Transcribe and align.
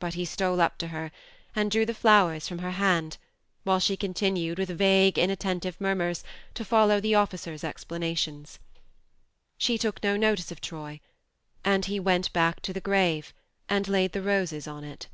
But 0.00 0.14
he 0.14 0.24
stole 0.24 0.60
up 0.60 0.76
to 0.78 0.88
her 0.88 1.12
and 1.54 1.70
drew 1.70 1.86
the 1.86 1.94
flowers 1.94 2.48
from 2.48 2.58
her 2.58 2.72
hand, 2.72 3.16
while 3.62 3.78
she 3.78 3.96
continued, 3.96 4.58
with 4.58 4.70
vague 4.70 5.20
inattentive 5.20 5.80
murmurs, 5.80 6.24
to 6.54 6.64
follow 6.64 6.98
the 6.98 7.14
officer's 7.14 7.62
explanations. 7.62 8.58
She 9.56 9.78
took 9.78 10.02
no 10.02 10.16
notice 10.16 10.50
of 10.50 10.60
Troy, 10.60 11.00
and 11.64 11.84
he 11.84 12.00
went 12.00 12.24
34 12.24 12.32
THE 12.32 12.38
MARNE 12.40 12.50
back 12.54 12.62
to 12.62 12.72
the 12.72 12.80
grave 12.80 13.32
and 13.68 13.86
laid 13.86 14.10
the 14.10 14.22
roses 14.22 14.66
on 14.66 14.82
it. 14.82 15.06